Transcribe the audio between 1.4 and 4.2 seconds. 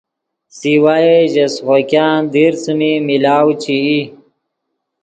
سیخوګآن دیر څیمی ملاؤ چے ای